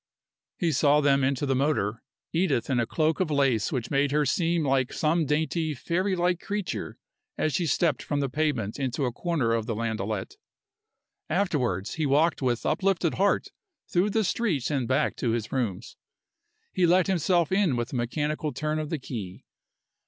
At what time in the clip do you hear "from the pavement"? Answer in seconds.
8.01-8.79